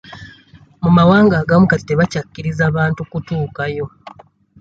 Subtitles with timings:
[0.83, 3.85] Mu mawanga agamu kati tebakyakkiriza bantu kutuukayo.